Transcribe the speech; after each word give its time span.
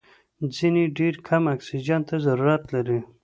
ځینې 0.55 0.81
یې 0.83 0.93
ډېر 0.97 1.13
کم 1.27 1.43
اکسیجن 1.55 2.01
ته 2.09 2.15
ضرورت 2.25 2.63
لري. 2.73 2.99